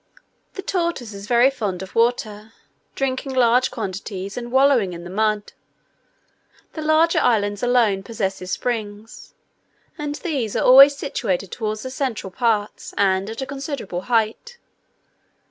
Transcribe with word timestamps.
The 0.55 0.63
tortoise 0.63 1.13
is 1.13 1.27
very 1.27 1.51
fond 1.51 1.83
of 1.83 1.93
water, 1.93 2.53
drinking 2.95 3.35
large 3.35 3.69
quantities, 3.69 4.35
and 4.35 4.51
wallowing 4.51 4.93
in 4.93 5.03
the 5.03 5.11
mud. 5.11 5.53
The 6.73 6.81
larger 6.81 7.19
islands 7.19 7.61
alone 7.61 8.01
possess 8.01 8.37
springs, 8.49 9.35
and 9.99 10.15
these 10.15 10.55
are 10.55 10.65
always 10.65 10.97
situated 10.97 11.51
towards 11.51 11.83
the 11.83 11.91
central 11.91 12.31
parts, 12.31 12.95
and 12.97 13.29
at 13.29 13.43
a 13.43 13.45
considerable 13.45 14.01
height. 14.09 14.57